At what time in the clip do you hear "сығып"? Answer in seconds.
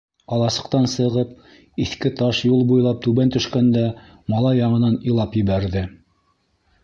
0.93-1.33